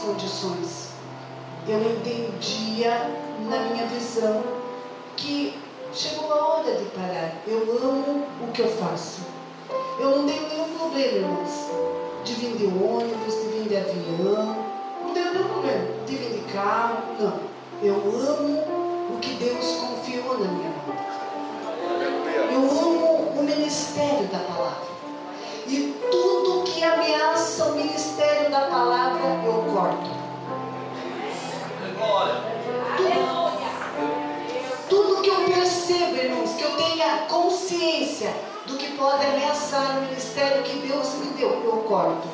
condições. 0.00 0.90
Eu 1.68 1.78
entendia 1.78 3.10
na 3.48 3.58
minha 3.58 3.86
visão 3.86 4.42
que 5.16 5.58
chegou 5.92 6.32
a 6.32 6.46
hora 6.56 6.74
de 6.74 6.84
parar. 6.86 7.34
Eu 7.46 7.60
amo 7.82 8.26
o 8.42 8.52
que 8.52 8.62
eu 8.62 8.68
faço. 8.68 9.20
Eu 9.98 10.16
não 10.16 10.26
tenho 10.26 10.48
nenhum 10.48 10.78
problema, 10.78 11.18
irmãos, 11.18 11.70
de 12.24 12.34
vir 12.34 12.56
de 12.56 12.66
ônibus, 12.66 13.34
de 13.34 13.48
vir 13.48 13.68
de 13.68 13.76
avião. 13.76 14.56
Não 15.02 15.12
tenho 15.12 15.32
nenhum 15.34 15.48
problema 15.48 15.86
de 16.06 16.16
vir 16.16 16.30
de 16.30 16.52
carro. 16.52 17.02
Não. 17.18 17.40
Eu 17.82 17.94
amo 17.94 19.14
o 19.14 19.18
que 19.20 19.34
Deus 19.34 19.76
confiou 19.76 20.38
na 20.38 20.50
minha 20.50 20.70
mão. 20.70 21.10
Eu 22.52 22.58
amo 22.58 23.38
o 23.38 23.42
ministério 23.42 24.26
da 24.28 24.38
palavra. 24.38 24.90
E 25.66 25.94
tudo 26.10 26.64
que 26.64 26.82
ameaça 26.82 27.66
o 27.66 27.76
ministério 27.76 28.50
da 28.50 28.62
palavra 28.62 29.19
agora. 32.10 32.42
Tudo, 34.88 35.22
que 35.22 35.30
eu 35.30 35.44
percebo, 35.44 36.16
irmãos, 36.16 36.54
que 36.54 36.62
eu 36.62 36.76
tenha 36.76 37.26
consciência 37.28 38.34
do 38.66 38.76
que 38.76 38.96
pode 38.96 39.24
ameaçar 39.24 39.98
o 39.98 40.02
ministério 40.02 40.62
que 40.64 40.78
Deus 40.86 41.14
me 41.14 41.26
deu, 41.32 41.50
eu 41.64 41.84
corto. 41.86 42.28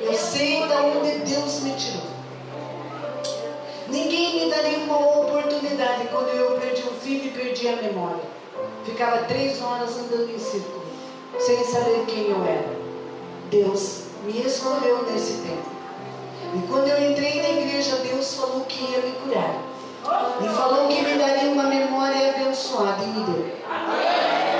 Eu 0.00 0.14
sei 0.14 0.66
da 0.68 0.82
onde 0.82 1.18
Deus 1.18 1.60
me 1.60 1.72
tirou. 1.72 2.14
Ninguém 3.88 4.44
me 4.44 4.50
daria 4.50 4.78
uma 4.78 4.98
oportunidade 4.98 6.08
quando 6.08 6.28
eu 6.28 6.58
perdi 6.58 6.82
um 6.82 6.94
filho 6.94 7.26
e 7.26 7.30
perdi 7.30 7.68
a 7.68 7.76
memória. 7.76 8.22
Ficava 8.84 9.24
três 9.24 9.60
horas 9.60 9.96
andando 9.96 10.30
em 10.30 10.38
círculo, 10.38 10.84
sem 11.38 11.64
saber 11.64 12.04
quem 12.06 12.30
eu 12.30 12.42
era. 12.44 12.76
Deus 13.50 14.04
me 14.24 14.40
escolheu 14.40 15.04
nesse 15.10 15.42
tempo. 15.42 15.73
E 16.54 16.66
quando 16.68 16.86
eu 16.86 17.10
entrei 17.10 17.42
na 17.42 17.48
igreja, 17.48 17.96
Deus 17.96 18.34
falou 18.34 18.60
que 18.68 18.84
ia 18.84 18.98
me 18.98 19.12
curar. 19.12 19.56
Me 20.40 20.48
falou 20.48 20.86
que 20.86 21.02
me 21.02 21.18
daria 21.18 21.50
uma 21.50 21.64
memória 21.64 22.30
abençoada 22.30 23.02
e 23.02 23.06
me 23.08 23.24
deu. 23.24 23.56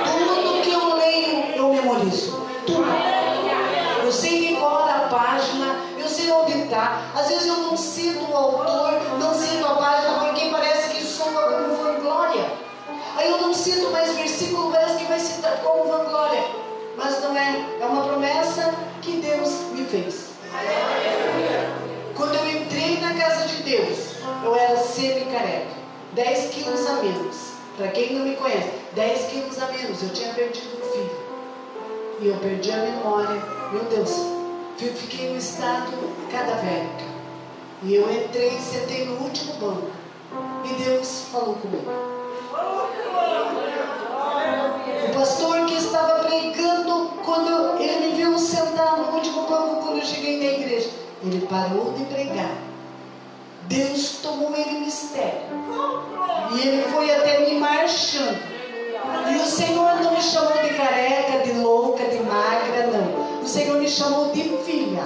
Tudo 0.03 0.61
que 0.61 0.71
eu 0.71 0.95
leio, 0.95 1.55
eu 1.55 1.73
memorizo. 1.73 2.41
Tudo. 2.65 2.85
Eu 4.03 4.11
sei 4.11 4.49
embora 4.49 4.91
é 4.91 4.95
a 4.95 5.07
página, 5.07 5.75
eu 5.97 6.07
sei 6.07 6.29
auditar. 6.29 7.11
Às 7.15 7.29
vezes 7.29 7.47
eu 7.47 7.57
não 7.57 7.77
sinto 7.77 8.29
o 8.29 8.35
autor, 8.35 8.91
não 9.17 9.33
sinto 9.33 9.65
a 9.65 9.75
página, 9.75 10.19
porque 10.19 10.49
parece 10.49 10.89
que 10.89 11.03
soa 11.03 11.31
como 11.31 11.75
vanglória. 11.75 12.51
Aí 13.15 13.31
eu 13.31 13.39
não 13.39 13.53
sinto 13.53 13.89
mais 13.91 14.13
versículo, 14.15 14.71
parece 14.71 14.97
que 14.97 15.05
vai 15.05 15.19
citar 15.19 15.57
como 15.63 15.91
vanglória. 15.91 16.43
Mas 16.97 17.23
não 17.23 17.37
é, 17.37 17.65
é 17.79 17.85
uma 17.85 18.03
promessa 18.03 18.73
que 19.01 19.13
Deus 19.13 19.49
me 19.71 19.85
fez. 19.85 20.29
Aleluia. 20.53 21.34
Quando 22.15 22.33
eu 22.33 22.61
entrei 22.61 23.01
na 23.01 23.13
casa 23.13 23.45
de 23.45 23.63
Deus, 23.63 24.15
eu 24.41 24.55
era 24.55 24.77
semi-careca. 24.77 25.75
10 26.13 26.53
quilos 26.53 26.87
a 26.87 26.93
menos. 27.03 27.35
Para 27.75 27.89
quem 27.89 28.13
não 28.13 28.25
me 28.25 28.37
conhece, 28.37 28.71
10 28.93 29.25
quilos 29.31 29.61
a 29.61 29.67
menos. 29.67 30.01
Eu 30.01 30.09
tinha 30.09 30.33
perdido 30.33 30.77
um 30.77 30.91
filho. 30.91 31.25
E 32.21 32.27
eu 32.27 32.37
perdi 32.37 32.71
a 32.71 32.77
memória. 32.77 33.41
Meu 33.73 33.83
Deus, 33.83 34.11
fiquei 34.77 35.31
no 35.31 35.37
estado 35.37 35.91
cadavérico. 36.31 37.03
E 37.83 37.95
eu 37.95 38.09
entrei 38.09 38.55
e 38.55 38.61
sentei 38.61 39.03
no 39.05 39.21
último 39.21 39.53
banco. 39.55 39.91
E 40.63 40.83
Deus 40.83 41.25
falou 41.33 41.55
comigo. 41.55 41.91
O 45.03 45.13
pastor 45.13 45.65
que 45.65 45.75
estava 45.75 46.23
pregando, 46.23 47.09
quando 47.25 47.81
ele 47.81 48.07
me 48.07 48.15
viu 48.15 48.39
sentar 48.39 48.97
no 48.97 49.15
último 49.15 49.41
banco 49.47 49.81
quando 49.83 49.97
eu 49.97 50.05
cheguei 50.05 50.37
na 50.37 50.59
igreja. 50.59 51.04
Ele 51.25 51.47
parou 51.47 51.93
de 51.93 52.05
pregar. 52.05 52.55
Deus 53.63 54.19
tomou 54.21 54.55
ele 54.55 54.81
mistério. 54.81 55.41
E 56.53 56.59
ele 56.59 56.83
foi 56.91 57.11
até 57.11 57.39
mim 57.39 57.59
marchando. 57.59 58.37
E 59.31 59.35
o 59.35 59.45
Senhor 59.45 60.01
não 60.01 60.11
me 60.11 60.21
chamou 60.21 60.53
de 60.61 60.69
careca, 60.75 61.39
de 61.43 61.53
louca, 61.53 62.05
de 62.05 62.19
magra, 62.19 62.87
não. 62.87 63.41
O 63.41 63.47
Senhor 63.47 63.79
me 63.79 63.89
chamou 63.89 64.31
de 64.31 64.43
filha. 64.63 65.03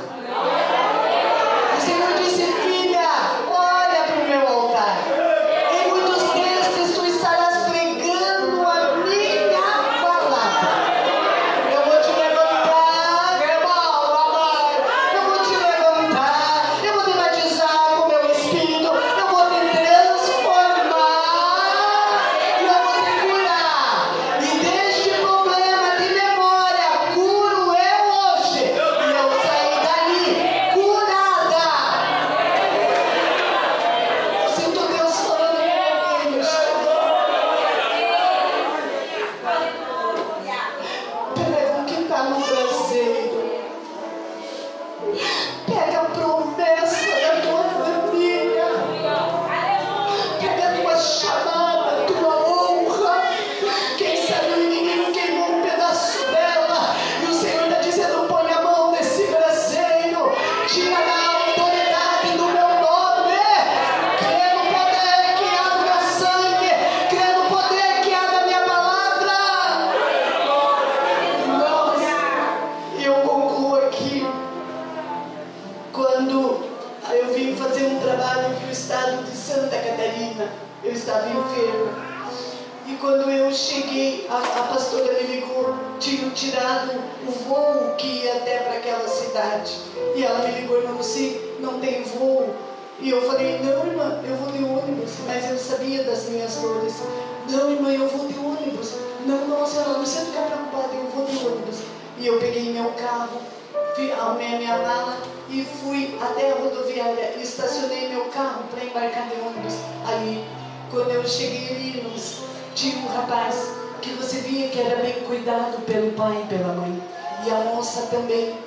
Tinha 112.79 112.95
um 113.03 113.13
rapaz 113.13 113.73
que 114.01 114.11
você 114.11 114.39
via 114.39 114.69
que 114.69 114.79
era 114.79 115.01
bem 115.01 115.21
cuidado 115.27 115.83
pelo 115.85 116.13
pai 116.13 116.43
e 116.43 116.47
pela 116.47 116.73
mãe. 116.73 117.03
E 117.45 117.51
a 117.51 117.75
moça 117.75 118.03
também. 118.03 118.57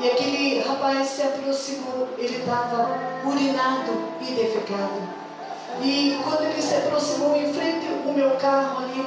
E 0.00 0.10
aquele 0.10 0.60
rapaz 0.60 1.06
se 1.06 1.22
aproximou, 1.22 2.08
ele 2.18 2.38
estava 2.38 2.98
urinado 3.24 3.92
e 4.20 4.32
defecado. 4.32 5.02
E 5.82 6.18
quando 6.24 6.42
ele 6.46 6.60
se 6.60 6.74
aproximou 6.74 7.36
em 7.36 7.52
frente 7.52 7.86
ao 8.04 8.12
meu 8.12 8.32
carro 8.36 8.84
ali, 8.84 9.06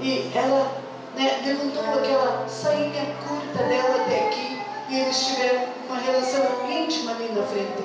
e 0.00 0.30
ela 0.32 0.70
né, 1.16 1.42
levantou 1.44 1.82
aquela 1.82 2.46
sainha 2.48 3.16
curta 3.26 3.64
dela 3.64 4.02
até 4.02 4.28
aqui, 4.28 4.62
e 4.90 5.00
eles 5.00 5.26
tiveram 5.26 5.64
uma 5.88 5.98
relação 5.98 6.70
íntima 6.70 7.12
ali 7.12 7.32
na 7.32 7.42
frente. 7.46 7.82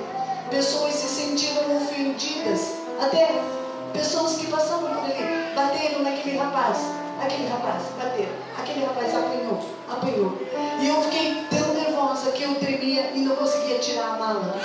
Pessoas 0.48 0.94
se 0.94 1.08
sentiram 1.08 1.76
ofendidas, 1.76 2.74
até 3.00 3.59
pessoas 3.92 4.36
que 4.36 4.46
passavam 4.46 4.90
por 4.90 5.04
ali, 5.04 5.54
bateram 5.54 6.02
naquele 6.02 6.36
rapaz 6.36 7.00
aquele 7.20 7.48
rapaz 7.48 7.82
bateu, 7.98 8.28
aquele 8.58 8.84
rapaz 8.84 9.14
apanhou, 9.14 9.60
apanhou. 9.88 10.38
E 10.80 10.88
eu 10.88 11.02
fiquei 11.02 11.44
tão 11.50 11.74
nervosa 11.74 12.32
que 12.32 12.42
eu 12.42 12.54
tremia 12.54 13.10
e 13.14 13.20
não 13.20 13.36
conseguia 13.36 13.78
tirar 13.78 14.14
a 14.14 14.18
mala. 14.18 14.56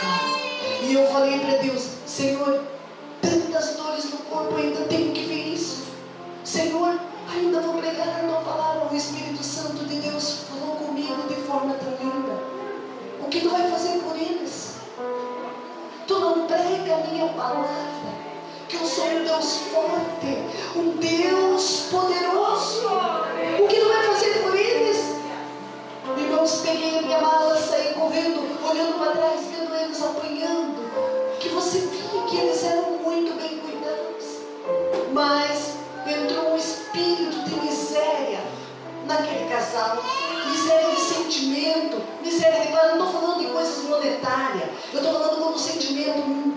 E 0.81 0.93
eu 0.93 1.05
falei 1.07 1.39
para 1.39 1.57
Deus, 1.57 1.89
Senhor, 2.05 2.63
tantas 3.21 3.75
dores 3.75 4.05
no 4.05 4.17
corpo, 4.19 4.55
ainda 4.55 4.85
tenho 4.85 5.11
que 5.11 5.25
ver 5.25 5.53
isso. 5.53 5.85
Senhor, 6.43 6.99
ainda 7.29 7.59
vou 7.59 7.73
pregar 7.75 8.07
a 8.07 8.27
tua 8.27 8.41
palavra. 8.41 8.87
O 8.91 8.95
Espírito 8.95 9.43
Santo 9.43 9.83
de 9.85 9.95
Deus 9.99 10.45
falou 10.49 10.77
comigo 10.77 11.27
de 11.27 11.35
forma 11.41 11.73
tão 11.73 11.91
linda. 11.91 12.33
O 13.19 13.27
que 13.27 13.41
tu 13.41 13.49
vai 13.49 13.69
fazer 13.69 13.99
por 13.99 14.15
eles? 14.15 14.75
Tu 16.07 16.19
não 16.19 16.45
prega 16.45 16.95
a 16.95 17.07
minha 17.11 17.27
palavra 17.33 18.24
eu 18.79 18.85
sou 18.85 19.05
um 19.05 19.23
Deus 19.23 19.57
forte, 19.71 20.43
um 20.75 20.89
Deus 20.97 21.87
poderoso. 21.89 22.87
O 23.59 23.67
que 23.67 23.79
tu 23.79 23.87
vai 23.87 24.03
fazer 24.03 24.43
por 24.43 24.55
eles? 24.55 25.15
Irmãos, 26.17 26.61
peguei 26.63 26.99
a 26.99 27.01
minha 27.01 27.21
mala, 27.21 27.57
saí 27.57 27.93
correndo, 27.93 28.41
olhando 28.69 28.99
para 28.99 29.11
trás, 29.11 29.41
vendo 29.47 29.75
eles 29.75 30.01
apanhando. 30.01 31.39
Que 31.39 31.49
você 31.49 31.79
via 31.79 32.21
que 32.29 32.37
eles 32.37 32.63
eram 32.63 32.91
muito 33.03 33.33
bem 33.35 33.59
cuidados. 33.59 34.39
Mas 35.11 35.73
entrou 36.07 36.53
um 36.53 36.57
espírito 36.57 37.39
de 37.45 37.55
miséria 37.61 38.39
naquele 39.07 39.49
casal. 39.49 40.03
Miséria 40.49 40.91
de 40.91 41.01
sentimento, 41.01 42.01
miséria 42.21 42.61
de. 42.61 42.75
Eu 42.75 42.97
não 42.97 43.07
estou 43.07 43.21
falando 43.21 43.39
de 43.39 43.51
coisas 43.51 43.83
monetárias, 43.85 44.69
eu 44.93 44.99
estou 44.99 45.13
falando 45.13 45.39
como 45.41 45.57
sentimento 45.57 46.55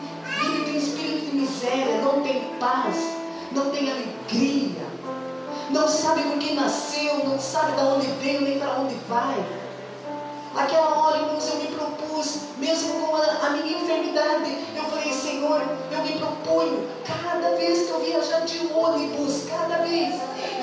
miséria, 1.59 2.01
não 2.03 2.22
tem 2.22 2.41
paz, 2.61 2.97
não 3.53 3.70
tem 3.70 3.91
alegria, 3.91 4.86
não 5.70 5.89
sabe 5.89 6.22
por 6.22 6.39
que 6.39 6.55
nasceu, 6.55 7.24
não 7.24 7.39
sabe 7.39 7.72
de 7.72 7.80
onde 7.80 8.07
veio 8.22 8.43
nem 8.43 8.59
para 8.59 8.80
onde 8.80 8.95
vai. 9.09 9.45
Aquela 10.57 10.99
hora, 10.99 11.18
irmãos, 11.18 11.49
eu 11.49 11.57
me 11.57 11.66
propus, 11.68 12.41
mesmo 12.59 12.95
com 12.95 13.16
a, 13.16 13.51
minha 13.51 13.78
enfermidade, 13.78 14.57
eu 14.74 14.84
falei, 14.84 15.12
Senhor, 15.12 15.62
eu 15.93 16.03
me 16.03 16.18
proponho, 16.18 16.89
cada 17.05 17.57
vez 17.57 17.86
que 17.86 17.91
eu 17.93 18.01
viajar 18.01 18.41
de 18.41 18.66
ônibus, 18.72 19.45
cada 19.49 19.84
vez, 19.84 20.14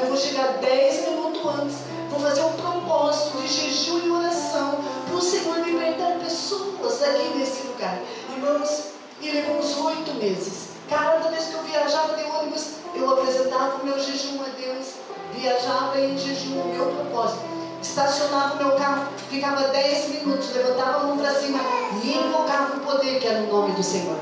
eu 0.01 0.07
vou 0.07 0.17
chegar 0.17 0.57
10 0.57 1.09
minutos 1.09 1.45
antes, 1.45 1.77
vou 2.09 2.19
fazer 2.19 2.41
um 2.41 2.53
propósito 2.53 3.37
de 3.37 3.47
jejum 3.47 3.99
e 4.05 4.09
oração 4.09 4.79
para 5.05 5.15
o 5.15 5.21
Senhor 5.21 5.59
libertar 5.59 6.17
pessoas 6.19 7.03
aqui 7.03 7.37
nesse 7.37 7.67
lugar. 7.67 7.99
Irmãos, 8.35 8.94
e 9.25 9.31
levou 9.31 9.57
uns 9.57 9.75
oito 9.77 10.13
meses. 10.13 10.69
Cada 10.87 11.29
vez 11.29 11.45
que 11.45 11.55
eu 11.55 11.63
viajava 11.63 12.15
de 12.15 12.23
ônibus, 12.25 12.67
eu 12.93 13.09
apresentava 13.09 13.77
o 13.81 13.85
meu 13.85 13.99
jejum 13.99 14.39
a 14.41 14.49
Deus. 14.49 14.93
Viajava 15.33 15.99
em 15.99 16.15
jejum, 16.15 16.61
o 16.61 16.67
meu 16.67 16.85
propósito. 16.85 17.41
Estacionava 17.81 18.53
o 18.53 18.57
meu 18.57 18.75
carro, 18.77 19.07
ficava 19.29 19.67
dez 19.69 20.09
minutos, 20.09 20.53
levantava 20.53 20.97
a 20.97 21.03
mão 21.07 21.17
para 21.17 21.33
cima 21.33 21.59
e 22.03 22.13
invocava 22.13 22.77
o 22.77 22.79
poder 22.81 23.19
que 23.19 23.27
era 23.27 23.39
o 23.39 23.47
nome 23.47 23.73
do 23.73 23.83
Senhor. 23.83 24.17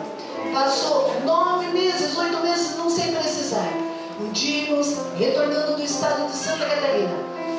Passou 0.54 1.14
nove 1.26 1.68
meses, 1.68 2.18
oito 2.18 2.40
meses, 2.40 2.78
não 2.78 2.90
sem 2.90 3.14
precisar. 3.14 3.68
Um 4.20 4.32
dia, 4.32 4.64
irmãos, 4.64 4.96
retornando 5.18 5.76
do 5.76 5.84
estado 5.84 6.28
de 6.28 6.36
Santa 6.36 6.66
Catarina, 6.66 7.16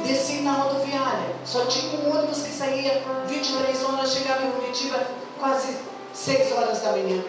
desci 0.07 0.41
na 0.41 0.53
rodoviária. 0.53 1.35
Só 1.45 1.65
tinha 1.67 1.99
um 2.01 2.11
ônibus 2.11 2.43
que 2.43 2.53
saía 2.53 3.03
23 3.27 3.85
horas, 3.85 4.13
chegava 4.13 4.47
em 4.47 4.51
Curitiba 4.53 4.99
quase 5.39 5.77
6 6.15 6.53
horas 6.53 6.81
da 6.81 6.93
manhã. 6.93 7.23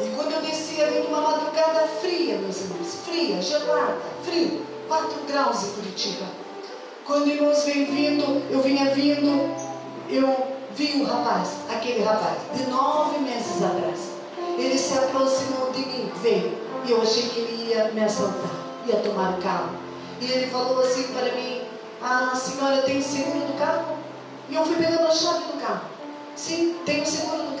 E 0.00 0.08
quando 0.16 0.32
eu 0.32 0.40
descia, 0.40 0.90
vindo 0.90 1.08
uma 1.08 1.20
madrugada 1.20 1.86
fria, 2.00 2.38
meus 2.38 2.62
irmãos, 2.62 2.94
fria, 3.04 3.40
gelada, 3.40 3.98
frio, 4.24 4.66
4 4.88 5.20
graus 5.28 5.64
em 5.64 5.70
Curitiba. 5.72 6.26
Quando 7.04 7.28
irmãos 7.28 7.64
vem 7.64 7.84
vindo, 7.84 8.42
eu 8.50 8.60
vinha 8.60 8.92
vindo, 8.94 9.54
eu 10.10 10.48
vi 10.74 10.96
um 10.96 11.04
rapaz, 11.04 11.50
aquele 11.70 12.02
rapaz, 12.02 12.38
de 12.54 12.66
nove 12.70 13.18
meses 13.18 13.62
atrás. 13.62 14.14
Ele 14.58 14.76
se 14.76 14.98
aproximou 14.98 15.70
de 15.70 15.80
mim, 15.80 16.10
veio, 16.22 16.58
e 16.86 16.90
eu 16.90 17.02
achei 17.02 17.28
que 17.28 17.40
ele 17.40 17.70
ia 17.70 17.92
me 17.92 18.02
assaltar, 18.02 18.50
ia 18.86 18.96
tomar 18.96 19.38
o 19.38 19.42
carro. 19.42 19.70
E 20.20 20.24
ele 20.24 20.46
falou 20.46 20.80
assim 20.80 21.04
para 21.12 21.32
mim, 21.32 21.60
a 22.02 22.34
senhora 22.34 22.82
tem 22.82 23.00
seguro 23.00 23.46
do 23.46 23.58
carro? 23.58 23.98
E 24.48 24.54
eu 24.54 24.64
fui 24.64 24.76
pegando 24.76 25.06
a 25.06 25.10
chave 25.10 25.44
do 25.44 25.60
carro. 25.60 25.88
Sim, 26.34 26.76
tenho 26.84 27.06
seguro 27.06 27.42
do. 27.42 27.53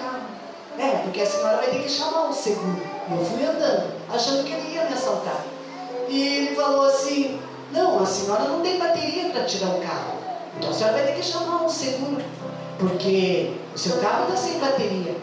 É, 0.78 1.02
porque 1.04 1.20
a 1.20 1.26
senhora 1.26 1.56
vai 1.58 1.68
ter 1.68 1.82
que 1.82 1.88
chamar 1.88 2.28
o 2.28 2.32
seguro. 2.32 2.82
E 3.08 3.12
eu 3.12 3.24
fui 3.24 3.44
andando, 3.44 3.92
achando 4.12 4.44
que 4.44 4.52
ele 4.52 4.74
ia 4.74 4.84
me 4.84 4.92
assaltar. 4.92 5.44
E 6.08 6.36
ele 6.36 6.56
falou 6.56 6.86
assim: 6.86 7.40
Não, 7.72 8.02
a 8.02 8.06
senhora 8.06 8.44
não 8.44 8.60
tem 8.60 8.78
bateria 8.78 9.30
para 9.30 9.44
tirar 9.44 9.68
o 9.68 9.80
carro. 9.80 10.14
Então 10.56 10.70
a 10.70 10.72
senhora 10.72 10.96
vai 10.96 11.06
ter 11.06 11.14
que 11.14 11.22
chamar 11.22 11.62
um 11.64 11.68
seguro, 11.68 12.22
porque 12.78 13.52
o 13.74 13.78
seu 13.78 13.98
carro 13.98 14.24
está 14.24 14.36
sem 14.36 14.58
bateria. 14.58 15.16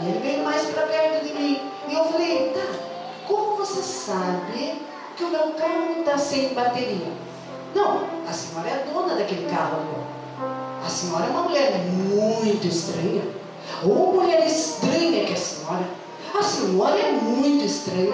E 0.00 0.08
ele 0.08 0.20
veio 0.20 0.44
mais 0.44 0.62
para 0.66 0.86
perto 0.86 1.24
de 1.24 1.32
mim. 1.34 1.60
E 1.88 1.94
eu 1.94 2.04
falei: 2.04 2.52
Tá, 2.54 2.66
como 3.26 3.56
você 3.56 3.82
sabe 3.82 4.82
que 5.16 5.24
o 5.24 5.30
meu 5.30 5.50
carro 5.50 6.00
está 6.00 6.18
sem 6.18 6.54
bateria? 6.54 7.12
Não, 7.74 8.02
a 8.28 8.32
senhora 8.32 8.68
é 8.68 8.72
a 8.74 8.92
dona 8.92 9.14
daquele 9.14 9.48
carro. 9.48 9.82
A 10.84 10.88
senhora 10.88 11.26
é 11.26 11.28
uma 11.28 11.42
mulher 11.42 11.76
muito 11.86 12.66
estranha. 12.66 13.37
Ô 13.82 14.12
mulher 14.12 14.46
estranha 14.46 15.24
que 15.24 15.32
a 15.32 15.36
senhora. 15.36 15.88
A 16.34 16.42
senhora 16.42 16.98
é 16.98 17.12
muito 17.12 17.64
estranha. 17.64 18.12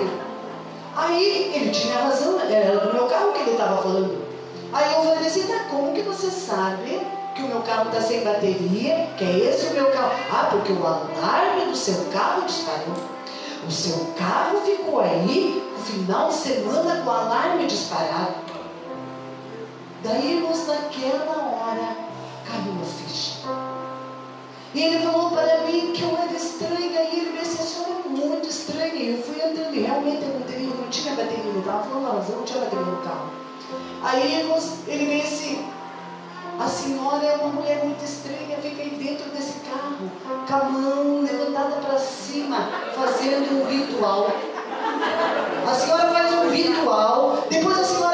Aí 0.94 1.52
ele 1.54 1.70
tinha 1.70 1.98
razão, 1.98 2.38
era 2.40 2.80
do 2.80 2.92
meu 2.92 3.06
carro 3.06 3.32
que 3.32 3.40
ele 3.40 3.52
estava 3.52 3.82
falando. 3.82 4.24
Aí 4.72 4.92
eu 4.92 5.02
falei 5.02 5.26
assim, 5.26 5.46
tá, 5.46 5.64
como 5.70 5.92
que 5.92 6.02
você 6.02 6.30
sabe 6.30 7.00
que 7.34 7.42
o 7.42 7.48
meu 7.48 7.60
carro 7.62 7.88
está 7.88 8.00
sem 8.00 8.22
bateria? 8.22 9.08
Que 9.16 9.24
é 9.24 9.38
esse 9.48 9.66
o 9.66 9.74
meu 9.74 9.90
carro? 9.90 10.12
Ah, 10.30 10.48
porque 10.50 10.72
o 10.72 10.86
alarme 10.86 11.66
do 11.66 11.76
seu 11.76 12.04
carro 12.12 12.42
disparou. 12.42 12.94
O 13.66 13.70
seu 13.70 14.12
carro 14.18 14.60
ficou 14.60 15.00
aí 15.00 15.62
no 15.76 15.84
final 15.84 16.28
de 16.28 16.34
semana 16.34 17.02
com 17.02 17.08
o 17.08 17.12
alarme 17.12 17.66
disparado. 17.66 18.34
Daí, 20.02 20.36
irmãos, 20.36 20.66
naquela 20.66 21.24
hora, 21.24 21.96
caiu 22.44 22.74
a 22.80 22.84
ficha. 22.84 23.83
E 24.74 24.82
ele 24.82 24.98
falou 25.04 25.30
para 25.30 25.58
mim 25.58 25.92
que 25.92 26.02
eu 26.02 26.16
era 26.16 26.32
estranha. 26.32 27.02
E 27.02 27.18
ele 27.20 27.30
me 27.30 27.38
disse, 27.38 27.62
a 27.62 27.64
senhora 27.64 28.02
é 28.04 28.08
muito 28.08 28.48
estranha. 28.48 28.94
E 28.94 29.10
eu 29.10 29.22
fui 29.22 29.40
andando 29.40 29.74
e 29.74 29.80
realmente 29.80 30.22
eu 30.22 30.34
não, 30.34 30.46
teria, 30.46 30.68
não 30.68 30.88
tinha 30.88 31.14
bateria 31.14 31.52
no 31.52 31.62
carro. 31.62 31.84
Falou, 31.84 32.02
não, 32.02 32.22
eu 32.28 32.36
não 32.36 32.44
tinha 32.44 32.60
bateria 32.60 32.84
no 32.84 33.02
carro. 33.02 33.30
Aí 34.02 34.34
ele 34.86 35.20
disse, 35.20 35.64
a 36.58 36.68
senhora 36.68 37.24
é 37.24 37.36
uma 37.36 37.48
mulher 37.48 37.84
muito 37.84 38.04
estranha, 38.04 38.56
fica 38.62 38.82
aí 38.82 38.90
dentro 38.90 39.28
desse 39.30 39.58
carro, 39.60 40.10
com 40.46 40.54
a 40.54 40.64
mão 40.70 41.20
levantada 41.22 41.76
para 41.80 41.98
cima, 41.98 42.68
fazendo 42.94 43.60
um 43.60 43.66
ritual. 43.68 44.30
A 45.66 45.74
senhora 45.74 46.12
faz 46.12 46.32
um 46.34 46.50
ritual, 46.50 47.44
depois 47.50 47.78
a 47.78 47.84
senhora 47.84 48.13